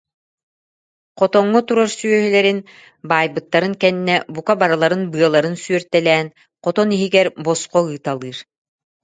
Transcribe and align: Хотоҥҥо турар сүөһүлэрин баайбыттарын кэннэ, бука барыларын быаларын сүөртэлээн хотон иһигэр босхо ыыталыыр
Хотоҥҥо 1.19 1.59
турар 1.67 1.89
сүөһүлэрин 1.97 2.59
баайбыттарын 3.09 3.73
кэннэ, 3.81 4.15
бука 4.33 4.53
барыларын 4.61 5.03
быаларын 5.13 5.55
сүөртэлээн 5.63 6.27
хотон 6.63 6.87
иһигэр 6.95 7.27
босхо 7.45 7.79
ыыталыыр 7.95 8.37